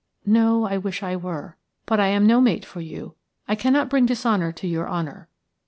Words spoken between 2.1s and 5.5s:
no mate for you; I cannot bring dishonour to your honour.